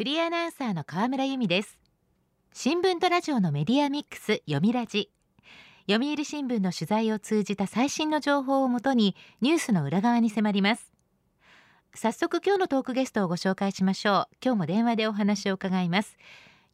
[0.00, 1.78] フリーアナウンサーの河村由美です。
[2.54, 5.10] 新聞とラジオのメディアミックス読みラジ。
[5.86, 10.90] 読売新聞の取材を通じた最新の情報をもとにニュースの裏側に迫ります。
[11.94, 14.36] 早速今日のトークゲストをご紹介しましょう。
[14.42, 16.16] 今日も電話でお話を伺います。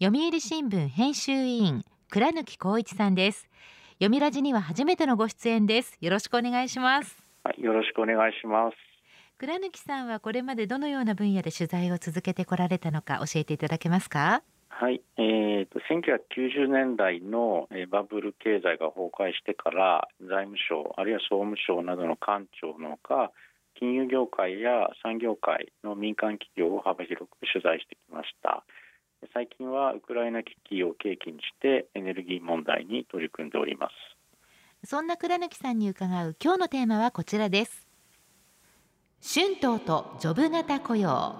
[0.01, 3.49] 読売新聞編集委員倉貫光一さんです。
[3.95, 5.99] 読みラジには初めてのご出演です。
[6.01, 7.19] よろしくお願いします。
[7.43, 8.96] はいよろしくお願いします。
[9.39, 14.43] 倉貫さんはこれまでどのような分野で取材を続けてこられたのか教えていただけますか？
[14.71, 23.31] はい、えーと、1990年代の、えー、バブル経済が崩壊してから財務省あるいは総務省などの官庁のほか
[23.79, 28.65] 金融業界や産業界の民間企業を幅広く取材してきました。
[29.35, 34.89] 最近はウクライナ危機を契機にしてエネルギー問題に取り組んでおります。
[34.89, 37.86] そんな倉貫さんに伺う今日のテーマはこちらです
[39.29, 41.35] 春闘とジョブ型雇用。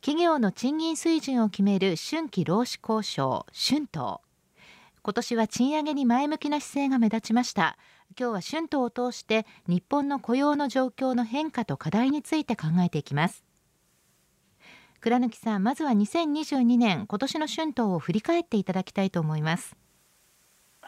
[0.00, 4.20] 企業の賃金水準を決める春季労使交渉春闘。
[5.02, 7.76] 今年は賃上げに前向きな姿勢が目立ちました。
[8.18, 13.44] 今日は春闘を通して日本の雇用の状況の変化と課題について考えていきます。
[15.02, 19.76] 倉貫さんまずは2022年今年の春闘を振り返っていただきたいと思います。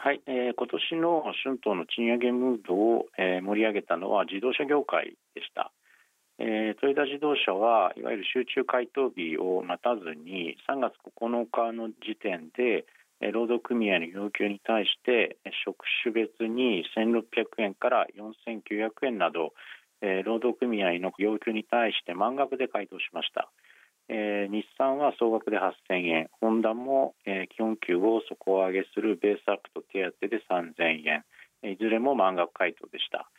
[0.05, 5.71] はい、えー、今年の春闘の賃上げムードを、えー、盛り上げたのは自動車業界でした、
[6.37, 12.85] えー、トヨタ自動車はいわゆる集中回答日を待たずに3月9日の時点で
[13.19, 19.53] え労働組合の要求に対して職種別に1600円から4900円など
[20.01, 23.49] え労働組合の要求に対して満額で回答しました。
[24.07, 25.73] えー、日産は総額で8000
[26.07, 26.29] 円。
[26.39, 31.23] ホンダも、えー、基本給を底上げするベースアップと手当で3000円。
[31.71, 33.29] いずれも満額回答でした、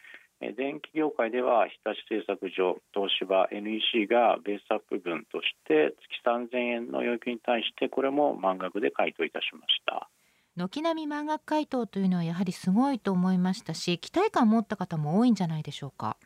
[0.41, 5.95] えー、電気業界では日立製作所東芝 NEC がベースアップ分として
[6.25, 10.09] 月3000円の要求に対してこれも満額で回答いたしました。
[10.57, 16.17] 軒並み満額回答というのはやはりすごいと思いましたし期待感を持った方も多いんじゃないでしょうか。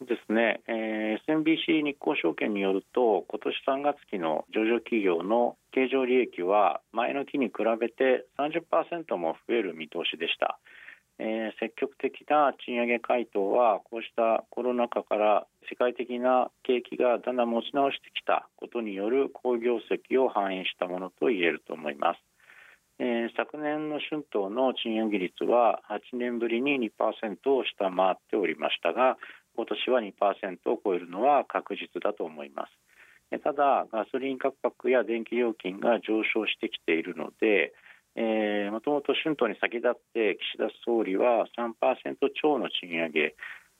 [0.00, 3.40] ですね、えー、SMBC 日興証券によると今
[3.78, 10.58] 年3月期の上場企業の経常利益は前の期に比べて30%も増える見通しでした、
[11.20, 22.20] えー、積極的な賃上げ回答はこうしたコロナ禍から世界的な景気がだんだん持ち直してきたことによる好業績を反映したものと言えると思います。
[23.00, 29.16] えー、昨年の春闘の賃上げ率は8年ぶりに2%を下回っておりましたが
[29.56, 32.72] 今年は2%を超えるのは確実だと思います。
[33.42, 37.72] ただガソリン価格や電気料金が上昇してきているので、
[38.16, 41.74] え、もともと春闘に先立って岸田総理は3%
[42.40, 43.34] 超の賃上げ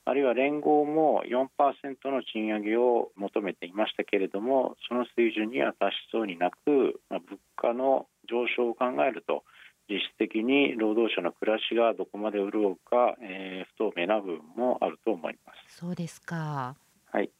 [0.06, 9.44] あるいは連合も4%の賃上げを求めていましたけれどもその水準には達しそうになく、まあ、物価の上昇を考えると
[9.88, 15.78] 実質的に労働者の暮らしがどこまで潤うか、えー、不透明な部分もあると思います。
[15.78, 16.76] そうですか。
[17.12, 17.30] はい。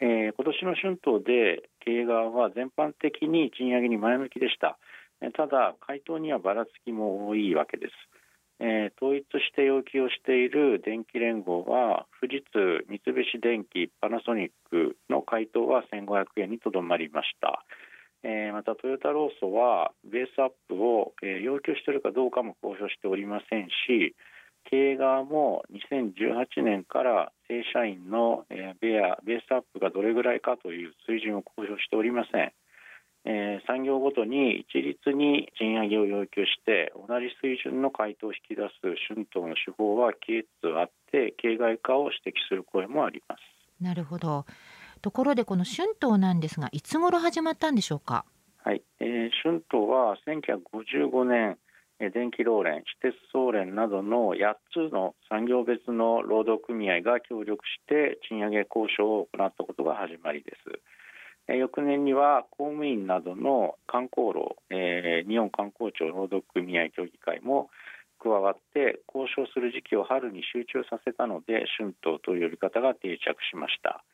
[0.00, 4.78] えー、今年の春闘で経営側は全般的に賃上げに前向きでした。
[5.36, 7.92] ただ回答にはばらつきも多いわけです。
[8.58, 17.64] えー、統一して要求をしている電気連合は富士通、三菱電機、パナソニックの回答は1500円にとどまりました。
[18.24, 24.14] えー、またトヨタ労組はベースアップを、えー、要求しているかどうかも公表しておりませんし
[24.70, 32.52] 経営側も2018年から正社員の、えー、ベアベースアップがどれぐらいかという水準を公表しておりません、
[33.24, 38.72] えー、産業ごとに一律に賃上げを要求して同じ水準の回答を引き出す
[39.08, 43.40] 春闘の手法は消えつつあって形骸化を指摘する声もあります。
[43.82, 44.46] なるほど。
[45.02, 48.24] ところでこの春闘なんですがいつ頃始まったんでしょうか？
[48.64, 51.58] はい、えー、春闘は1955年
[52.14, 60.52] 電気労連、私鉄総連などの8つの産業別の労働組合が協力して賃上げ交渉を行ったことが始まりで
[61.46, 61.54] す。
[61.54, 67.70] 翌年には公務員などの観光労、えー、日本観光庁労働組合協議会も
[68.20, 74.04] 加わって交渉する時期を春に集中させたので春闘という呼び方が定着しました。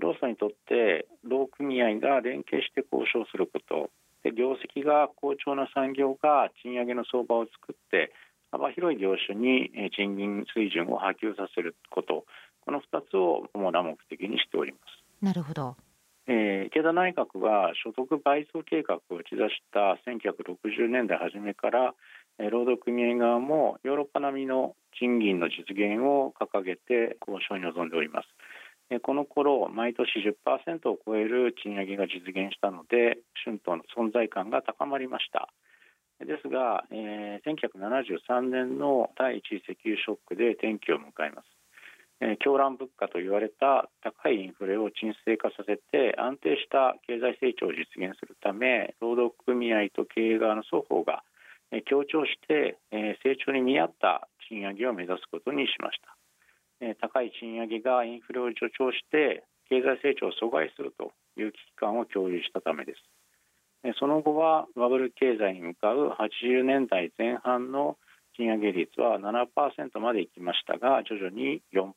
[0.00, 3.90] 労組にとって労組合が連携して交渉すること
[4.32, 8.12] 業績が好調な産業が賃上げの相場を作って
[8.50, 12.24] 幅広い業種に賃金水準を波及させること
[12.64, 15.24] この2つを主な目的にしております。
[15.24, 15.76] なるほど
[16.26, 21.94] えー、池田内閣が所得倍増計画を打ち出した1960年代初めから、
[22.38, 28.28] えー、労働組合側もヨーロッパ並みの賃金の実現を掲げて交渉に臨んでおります。
[29.02, 30.08] この頃毎年
[30.46, 35.48] 10%を超える賃上げが実現したので春闘の存在感が高まりました。
[36.20, 41.48] ですが、えー、1973年の第一次石油ショックで転機を迎えます、
[42.20, 51.24] えー、狂乱物価と言われた高いインフレを沈静化させて安定した経済成長を実現するため労働組合と経営側の双方が、
[51.72, 56.16] えー、協調して、えー、成長に見合った賃上げを目指すことにしました。
[57.00, 63.94] 高い賃上げがインフレを助長して経済成長を阻害するという危機感を共有したためです。
[63.98, 67.96] その後はバブル経済に向かう80年代前半の
[68.36, 71.92] 賃上げ率は7%までいきましたが徐々に4%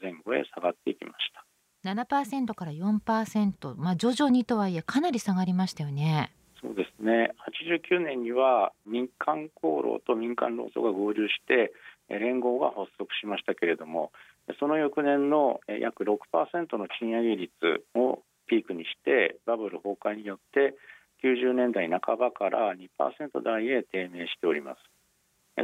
[0.00, 1.44] 前後へ下がっていきました。
[1.84, 6.32] 7%から4%、まあ、徐々にとはいえかなり下がりましたよね。
[6.60, 7.30] そうですね。
[7.62, 11.72] 89年には民間功労と民間労組が合流して
[12.08, 14.12] 連合が発足しましたけれども
[14.58, 17.50] その翌年の約6%の賃上げ率
[17.94, 20.74] をピークにしてバブル崩壊によって
[21.24, 24.78] 90年代半ばから2%台へ低迷しております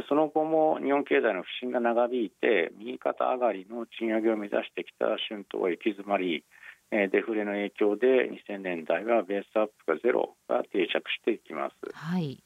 [0.09, 6.43] その後も日本経済の不振が長引いて右肩上がりの賃上げを目指してきた春闘は行き詰まり
[6.91, 11.75] デフレの影響で2000年代はベースアップがゼロが定着していきます。
[11.93, 12.43] はい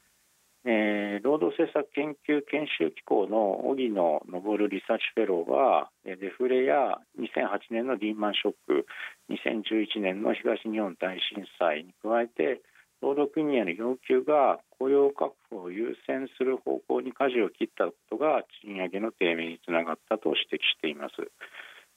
[0.64, 8.86] えー、労働政策研究研修機構の荻野昇リサーチフェローはデフレや2008年のリーマンショック
[9.30, 12.60] 2011年の東日本大震災に加えて
[13.00, 21.14] 労働組合の要求が雇用確保を優先する方向に舵を切ったことが賃上げの低迷につながったと指摘しています。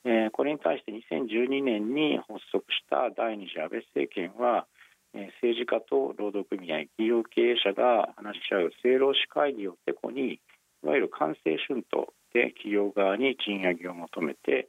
[0.03, 4.65] えー、これに対して2012年に発足した第二次安倍政権は
[5.13, 10.39] 政治家と労働組合企業経営者が話し合う政労使会議をてこに
[10.83, 14.67] いわゆる官製春闘で企業側に賃上げを求めて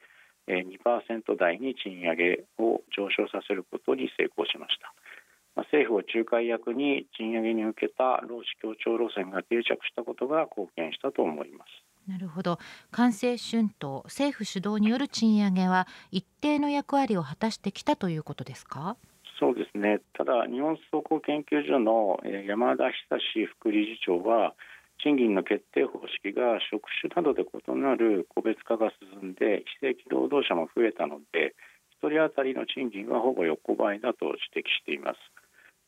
[0.48, 4.92] 2%台に賃上げを上昇させることに成功しました。
[5.54, 12.10] 政府を仲介役に賃上げに向けた労使協調路線が定着したことが貢献したと思います。
[12.10, 12.58] なるほど
[12.90, 18.96] 官製春闘政府主導による賃上げは一定の役割を果たしてきたということですか？
[19.42, 23.18] そうですねただ日本総合研究所の山田久
[23.58, 24.54] 副理事長は
[25.02, 31.58] 賃金の決定方式が職種などで異なる個別化が進んで非正規労働者も増えたので
[31.98, 35.18] 1人当たりの賃金はほぼ横ばいだと指摘しています。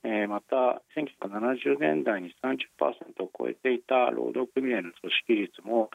[0.02, 5.90] えまた1970年代に30%を超えていた労働組合の組織率も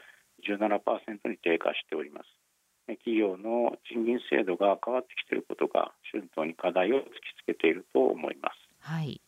[0.47, 2.48] 17%に低下しております。
[2.97, 7.05] 企業の賃金制度が変わってきていることが春闘に課題を突き
[7.43, 8.55] つけていると思います。
[8.79, 9.21] はい。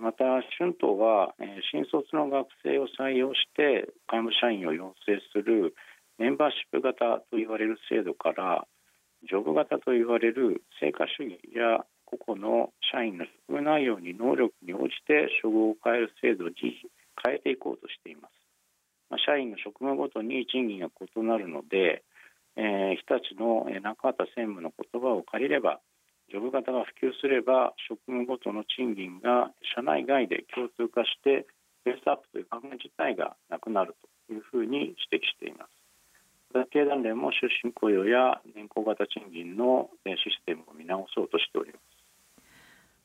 [0.00, 0.24] また
[0.58, 1.34] 春闘は
[1.72, 5.74] 新卒の学生を採用して幹部社員を養成する
[6.18, 8.66] メンバーシップ型と言われる制度から
[9.22, 16.54] ジョブ型と言われる成果主義や個々の社員の職務内容に能力に応じて処遇を変える制度に
[17.24, 18.32] 変えていこうとしています。
[19.10, 22.04] まあ、社員の職務ごとに賃金が異なるので
[22.58, 25.78] えー、日立の中畑専務の言葉を借りれば
[26.28, 31.46] ジョブ型が普及すれば職務ごとの賃金が社内外で共通化して
[31.84, 33.94] ベースアップという考え自体がなくなる
[34.28, 35.70] というふうに指摘しています。
[36.70, 41.82] 経団連も終身雇用や年功型賃金のシステムを見直そうとしております。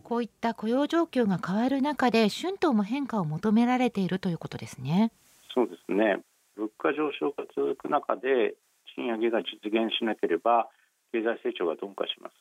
[0.03, 5.11] こういった雇用状況が変わる中で春闘も変化を求められているということですね。
[5.53, 6.19] そうですね。
[6.57, 8.55] 物価上昇が続く中で
[8.95, 10.69] 賃上げが実現しなければ
[11.11, 12.35] 経済成長が鈍化します。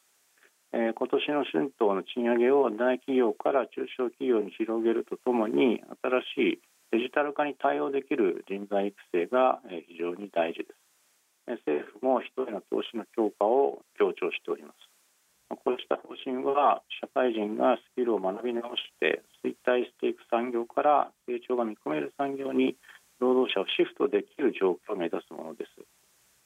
[0.72, 5.82] えー、今年の春闘の賃上げを大企業から中小企業に広げるとともに
[6.34, 6.60] 新しい
[6.92, 10.82] デジタル化に対応できる人材育成が非常に大事です。
[11.66, 14.92] 政府も人への投資の強化を強調しております。
[15.64, 22.76] こうした方針は社会人がスキルを学び直して衰退していく産業から成長が見込める産業に
[23.20, 25.70] 労働者をシフトできる状況を目指すものです。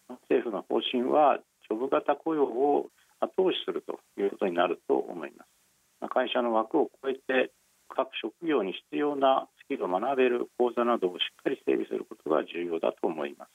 [0.08, 6.08] 政府の方針はジョブ型雇用を後押しするということになると思います。
[6.08, 7.52] 会社の枠を超えて
[7.88, 13.50] 各職業に必要なスキルを学べる講座などをしっかり整備することが重要だと思います。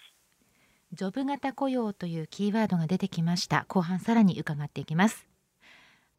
[0.94, 3.66] ジョブ型雇用というキーワードが出てきました。
[3.68, 5.28] 後半さらに伺っていきます。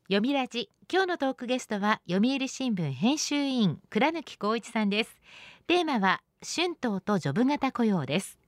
[0.04, 5.16] 読みラジ今日のトークゲストは読売新聞編集委員倉貫光一さんです。
[5.66, 8.41] テーマは春闘とジョブ型雇用です。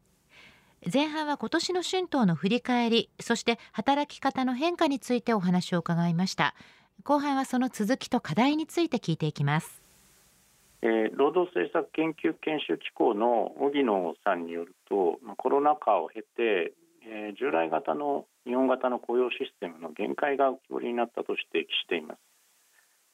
[0.92, 6.54] 前半は今年の春闘の振り返りそして働き方の変化についてお話を伺いました
[7.04, 9.84] 後半はその続きと課題について聞いていきます
[10.86, 16.74] えー、労働政策研究研修機構の荻野さんによるとコロナ禍を経て、
[17.08, 22.18] えー、従来型の日本型の雇用システムの限界が浮き彫りになったと指摘しています。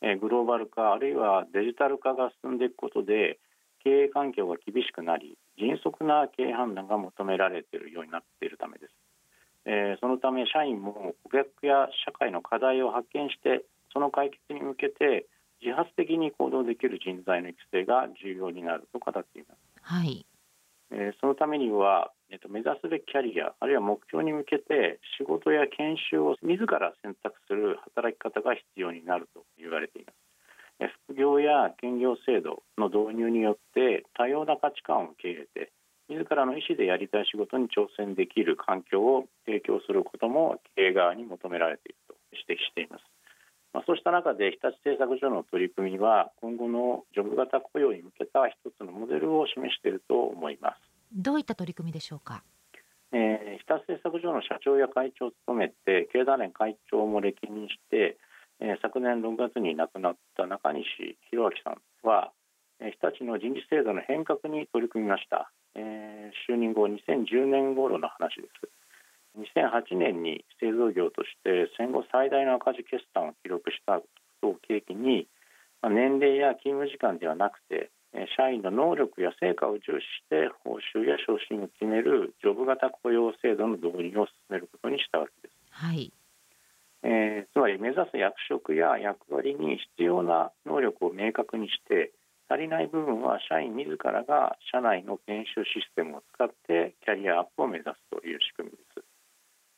[0.02, 3.38] えグローバル化あるいはデジタル化が進んでいくことで
[3.84, 8.92] 経営環境が厳しくなり迅速な経営判断が求められているようになっているためです、
[9.66, 15.26] えー、そのため社員も顧客や社会の課題を発見してその解決に向けて
[15.62, 19.58] 自発的に行動できる人材の育成が重要になると語っています。
[19.82, 20.24] はい。
[20.92, 30.19] えー、そのためには、えっと、目指すべきキャリアあるいは目標に向けて仕事や研修を自ら選択する働き方が必要になると言われています。
[30.88, 35.72] 副業や兼業制度の導入によって多様な価値観を受け入れて
[36.08, 43.04] 自らの意思でやりたい仕事に挑戦できる環境を提供することも経営側に求められていると指摘しています。
[43.72, 50.76] まあ、そうした中で日立製作所の取り組みは今後のジョブ型雇用に向けた一つのモデルを示していると思います
[51.14, 52.42] どういった取り組みでしょうか、
[53.12, 58.18] えー、日立製作所の社長や会長を務めて経団連会長も歴任して、
[58.60, 60.84] え、昨年6月に亡くなった中西
[61.30, 62.32] 弘明さんは、
[62.80, 68.68] え、日立の人事制度の変革に取り組みました、え、就任後2010年頃の話です。
[69.38, 74.06] 2008年に製造業として戦後最大の赤字決算を記録したこ
[74.40, 75.28] とを契機に
[75.82, 77.90] 年齢や勤務時間ではなくて
[78.36, 85.54] 社員の能力や成果を重視して報酬や昇進を決めるジョブ型雇用制度の導入を進めることにしたわけです。
[85.70, 86.12] はい。
[87.02, 92.12] えー、つまり目指す役職や役割に必要な能力を明確にして
[92.50, 99.04] 足りない部分は社員自らが社内の研修システムを使ってキャリアアップを目指すという仕組みです。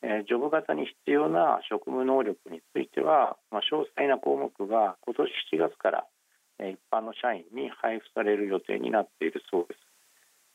[0.03, 6.05] えジョブ型に必要な職務能力については、まあ、詳細な項目が今年7月から、
[6.59, 9.79] え一般の社員に配布される予定になっているそうです。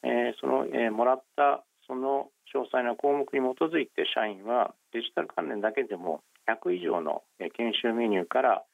[0.02, 8.64] えその、えもらったその詳細な項目に基づいて社員はデジタル関連だけでも100以上の研修メニューから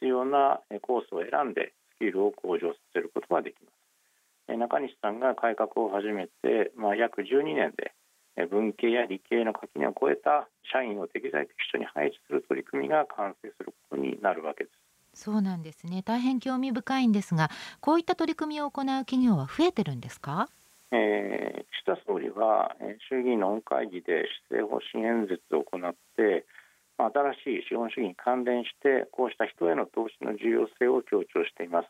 [0.00, 4.58] 必要なコースを選んでスキルを向上させることができます。
[4.58, 7.92] 中西さんが改革を始めて、まあ、約12年で
[8.50, 15.22] 文系や理系の垣根を超えた社員を適材適所に配置する取り組みが完成することになるわけです。
[15.24, 16.02] そうなんですね。
[16.02, 17.50] 大変興味深いんですが、
[17.80, 20.48] こういった取り組みを行う企業は増えてるんですか？
[20.90, 22.74] えー、岸田総理は
[23.08, 26.44] 衆議院の本会議で施政方針演説を行って
[27.10, 31.88] 新しい資本主義に関連してこうした人への投資の重要性を強調しています。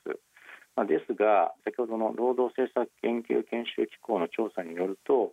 [0.87, 5.33] ですが先ほどの労働政策研究研修機構の調査によると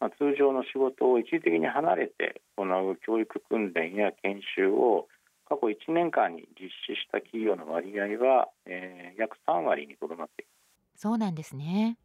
[0.00, 5.06] まあ、通常の仕事を一時的に離れて行う教育訓練や研修を
[5.46, 10.50] 過去1年間に実施した企業の割合は、えー、約3割にとどまっている
[10.96, 11.98] そうなんですね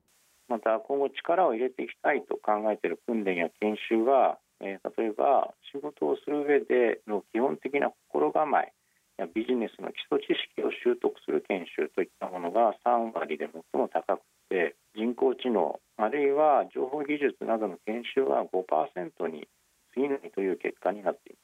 [0.50, 8.74] また今後力を入れていきたいと考えている訓練や研修は、えー、例えば仕事をする上での基本的な心構え
[9.18, 19.48] やビジネスの基礎知識を習得する研修といったものが3割で最も高くて人工知能あるいは情報技術などの研修は5%に
[19.94, 21.36] 過ぎないという結果になってい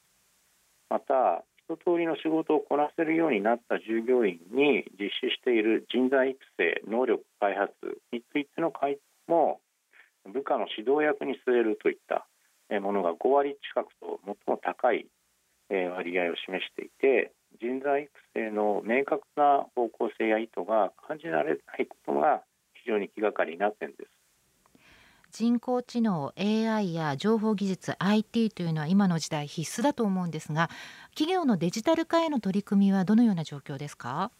[0.90, 1.00] ます。
[1.06, 7.72] また一通りの仕事をこなせるようになった従業員に実施している人材育成能力開発
[8.12, 8.96] についての回
[9.28, 9.60] 答も
[10.30, 12.26] 部下の指導役に据えるといった
[12.80, 15.06] ものが5割近くと最も高い
[15.70, 22.42] 割合を示していて人材育成の明確な方向性や意図が感じられないことが
[22.74, 24.22] 非常に気がかりな点です。
[25.32, 30.68] 人工知能 AI や情報技術 IT というのは今の時代必須だと思うんですが
[31.14, 34.30] 企業のデジタル化への取り組みはどのような状況ですか、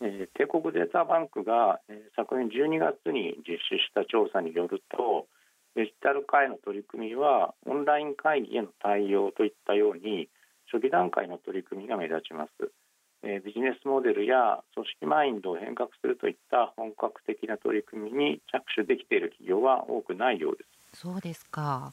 [0.00, 5.26] えー、帝国データバンクが、えー、昨年12月に実施した調査によると
[5.74, 10.28] デジタル化への取り組みはオンライン会議への対応といったように
[10.70, 12.72] 初期段階の取り組みが目立ちます。
[13.24, 21.00] えビジネスモデルや組織マインドを変革するといった本格的な取り組みに着手できている企業は多くないようです。
[21.00, 21.92] そうですか、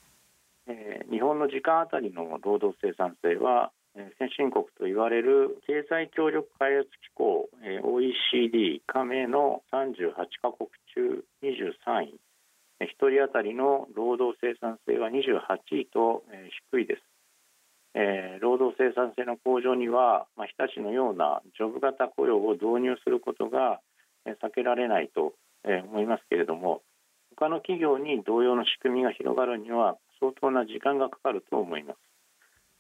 [0.68, 12.29] えー、日本の時間あたりの労働生産性は、えー、先進国と言われる経済協力開発機構、えー、OECD 加盟の38カ国中23位、えー、
[12.86, 17.02] 1人当たりの労働生産性は28位と、え、低いです。
[17.96, 23.82] え、労働生産性の向上には、まあ、日立のようなジョブ型雇用を導入することが、
[24.26, 25.34] え、避けられないと、
[25.66, 26.82] え、思いますけれども
[27.40, 31.98] 他の企業に同様の仕組みが広がるには相当な時間がかかると思います。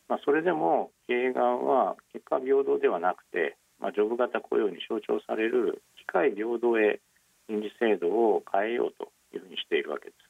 [0.09, 6.99] まあ、それでも経営側は結果平等ではなくて、まあ、ジョブ型雇用に象徴される機会平等へ
[7.47, 10.29] 人事制度を変えようというふうにしているわけです。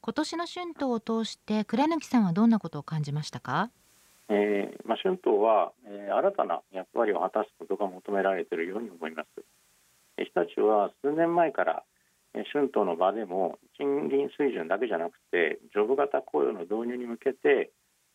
[0.00, 3.70] 今年の春闘を通して倉貫さんはどんなことを感じましたか？
[4.30, 9.28] えーまあ、春闘は、えー、新たな役割を果たすことが求められているように思います。
[10.16, 11.84] 日立は数年前から、
[12.34, 17.70] えー、春闘の場でも賃金水準だけじゃなくてジョブ型雇用の導入に向けて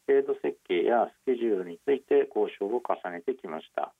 [0.08, 3.94] 制度設計やスケジュールについて交渉を重ねてきました。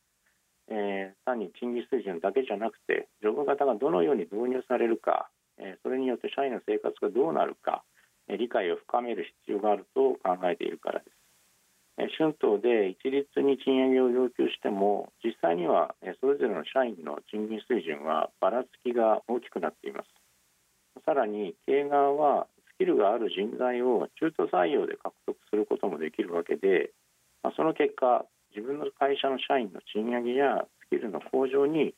[0.70, 5.43] えー、単に賃金水準だけじゃなくてジョブ型がどのように導入されるか、えー、
[5.84, 7.84] それによって社員の生活がどうなるか、
[8.28, 11.24] 理解を深める必要があると考えているからです。
[12.18, 20.10] 春闘で一律に賃上げを要求しても実際にはそれぞれの社員の賃金水準はばらつきが大きくなっています
[21.06, 26.92] さらに経営側はスキルがある人材を中途採用で獲得することもできるわけで
[27.56, 31.94] その結果自分の会社の社員の賃上げやスキルの向上に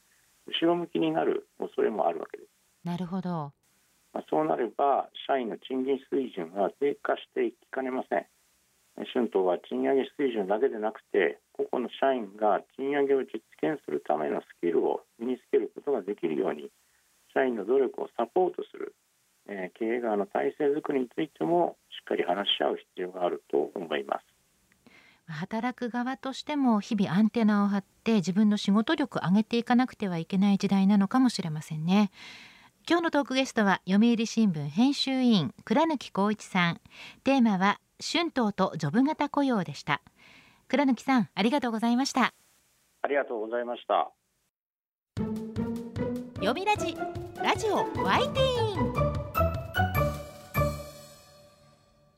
[0.47, 2.44] 後ろ向きになる恐れもあるわけです
[2.85, 3.51] なるほど
[4.29, 8.25] そうなれば社員の賃金水準が低下していきかねません
[9.11, 16.71] 春闘は賃上げ水準だけでなくて個々の社員が賃上げを実現するためのスキルを身につけることができるように
[17.33, 18.95] 社員の努力をサポートする、
[19.49, 24.35] えー、経営側の体制づくりについてもしっかり話し合う必要があると思います。
[25.27, 32.11] 働く側としても日々アンテナを張って自分の仕事力を上げていかなくてはいけない時代なのかもしれませんね。
[32.87, 36.79] 今日のトークゲストは読売新聞編集委員倉貫光一さん。
[37.23, 40.03] テーマは春闘とジョブ型雇用でした。
[40.67, 42.35] 倉貫さんありがとうございました。
[43.01, 44.11] ありがとうございました。
[46.35, 46.95] 読みラジ
[47.43, 48.93] ラジオワイティーン。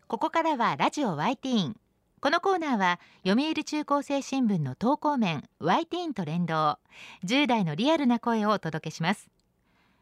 [0.09, 1.77] ここからはラジオワイティーン。
[2.19, 6.77] このコーナーは読売中高生新聞の投稿面ワイティーンと連動。
[7.23, 9.29] 10代のリアルな声をお届けします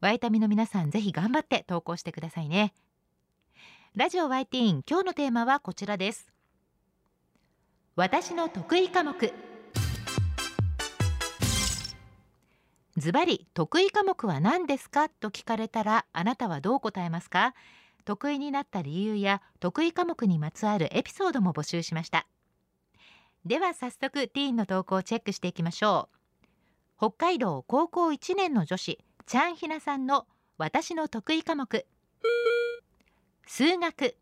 [0.00, 2.74] ワイタミの皆さんぜひ頑張って投稿してくださいね。
[3.94, 6.32] ラジオワイティーン今日のテーマはこちらです。
[7.94, 9.32] 私の得意科目。
[12.98, 15.08] ズバリ得意科目は何ですか？
[15.08, 17.54] と聞かれたらあなたはどう答えますか？
[18.04, 22.26] 得意になった理由や得意科目にまつわるエピソードも募集しました。
[23.46, 26.16] では早速ティーンの投稿をチェックしていきましょう。
[26.98, 30.24] 北海道高校1年の女子チャンヒナさんの
[30.56, 31.84] 私の得意科目。
[33.44, 34.14] 数学。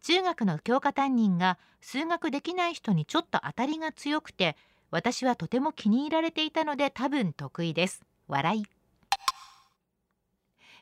[0.00, 4.56] 中学の教科担任が数学できない人にちょっと当たりが強くて
[4.90, 8.02] 私はとても気に入られていたので多分得意です。
[8.28, 8.64] 笑い。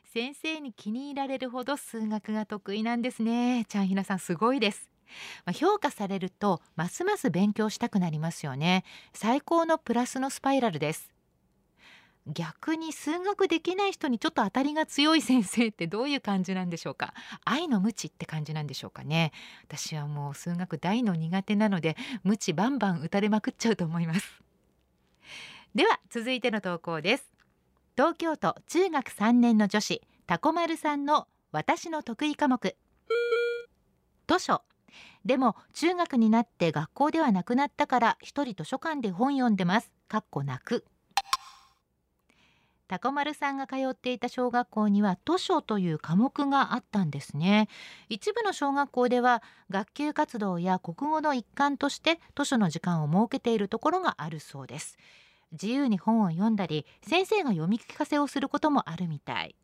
[0.05, 3.65] 先生に気に入られるほど数学が得意なんですね。
[3.67, 4.89] ちゃんひなさんすごいです。
[5.45, 8.85] まあ、評価されるとますます勉強したくなりますよね。
[9.13, 11.16] 最高のプラスのスパイラルです。
[12.33, 17.13] 逆に数学できない人にちょっと当たりが強い先生ってどういう感じなんでしょうか？
[17.45, 19.31] 愛の無知って感じなんでしょうかね？
[19.63, 24.41] 私はもう数学大の苦手なので無知バンバン打たれまくっちゃうと思います。
[25.73, 27.31] では続いての投稿です。
[27.95, 32.75] 東京都中学3年の女子タコ丸さんの私の得意科目。
[34.27, 34.61] 図書。
[35.23, 39.91] でも中学になって学校ではなくなったから一人図書館で本読んでます。
[40.07, 40.85] かっこ泣く。
[42.87, 47.67] タコ丸さんが通っていた小学校には図書という科目があったんですね。
[48.07, 54.97] 一部の小学校では学級活動や国語の一環として図書の時間を設けているところがあるそうです。
[55.51, 59.55] 自由に本を読んだり先生が読み聞かせをすることもあるみたい。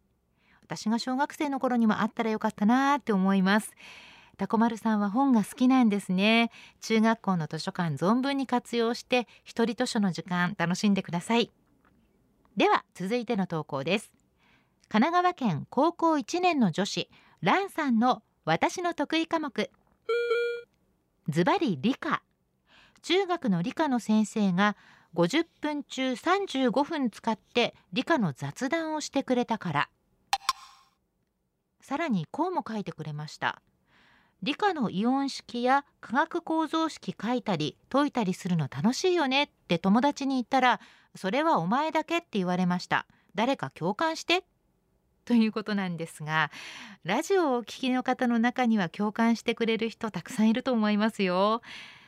[0.61, 3.71] 私が小学生の頃にもあったらよかったなーって思います。
[4.37, 6.51] タコ丸さんは本が好きなんですね。
[6.81, 11.51] 中学校の図書館存分に活用して一人図書の時間楽しんでください。
[12.55, 14.11] では続いての投稿です。
[14.87, 17.09] 神奈川県高校1年の女子
[17.41, 19.71] ランさんの私の得意科目。
[21.29, 22.21] ズバリ理科。
[23.01, 24.77] 中学の理科の先生が
[25.15, 29.89] 50分中35分使って理科の雑談をしてくれたから。
[31.81, 33.63] さらにこうも書いてくれました。
[34.43, 40.81] 理科のイオン式や化学構造式書いたり解いたりするの楽しいよねって友達に言ったら
[41.15, 44.43] それはお前だけって言われました誰か共感して
[45.25, 46.51] ということなんですが
[47.03, 51.61] ラジオをお聞きの方の中には共感してくれる人たくさんいると思いますよ。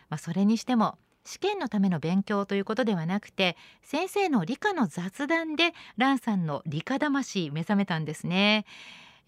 [0.10, 8.65] まあ、それにしても試験のための勉強ということではなくて先生の理科の雑談でランさんの理科魂目覚めたんですね。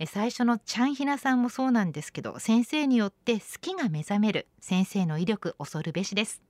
[0.05, 6.43] 最初のちゃんひなさんもそうなんですけど先生によって好きが目覚める先生の威力恐るべしです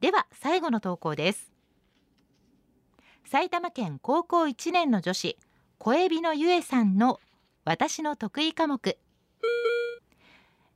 [0.00, 1.53] では最後の投稿です
[3.26, 5.38] 埼玉県高校1年の女子
[5.78, 7.20] 小エビのゆえさんの
[7.64, 8.98] 私の得意科目。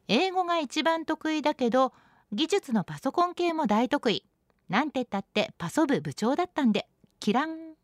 [0.08, 1.92] 英語が一番得意だけど
[2.32, 4.24] 技術のパソコン系も大得意。
[4.70, 6.88] なんてったってパソ部部長だったんで。
[7.20, 7.74] キラン。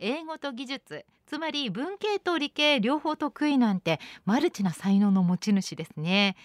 [0.00, 6.36] 英語と技術つまり文系と理系両方得意なんてマルチな才能の持ち主ですね。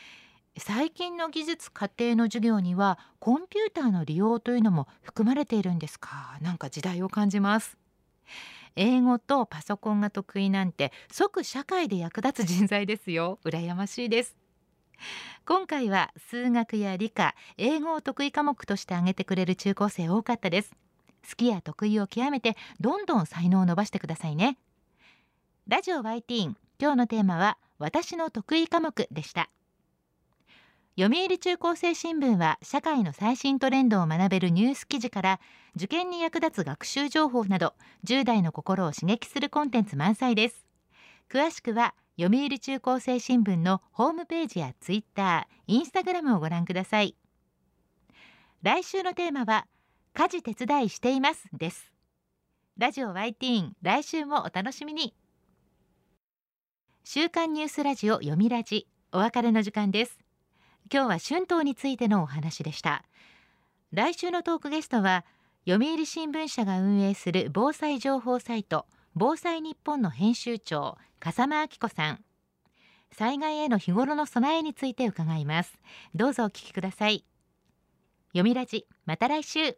[0.60, 6.38] 最近の技術課程の授業にはコンピューターの利用というのも含まれているんですか？
[6.42, 7.78] なんか時代を感じます。
[8.76, 13.40] 英語とパソコンが得意なんて即社会で役立つ人材ですよ。
[13.44, 14.36] 羨ましいです。
[15.46, 20.76] 今回は数学や理科英語を得意科目として挙げてくれる中高生多かったです。
[21.30, 24.58] 好きや得意を極めてどんどん才能を伸ばしてくださいね。
[25.68, 29.50] ラジオ YT 今日のテーマは私の得意科目でした。
[31.00, 35.40] 読売中高生新聞は社会の最新トレンドを学べるニュース記事から
[35.76, 37.76] 受験に役立つ学習情報など
[38.08, 40.66] 10代の心を刺激するコンテンツ満載です。
[41.32, 47.16] 詳しくは読売中高生新聞のホームページやツイッター、インスタグラムをご覧ください。
[48.64, 49.68] 来週のテーマは
[50.16, 51.92] 家事手伝いしていますです。
[52.76, 55.14] ラジオ YT 来週もお楽しみに。
[57.04, 60.27] 週刊ニュースラジオ読みラジお別れの時間です。
[60.92, 63.04] 今日は春闘についてのお話でした。
[63.92, 65.26] 来週のトークゲストは
[65.68, 72.24] 読売新聞社が運営する防災情報サイト防災日本の編集長笠間明子さん。
[73.12, 75.80] 災害への日頃の備えについて伺います。
[76.16, 77.26] どうぞお聞きください。
[78.30, 79.78] 読みラジまた来週。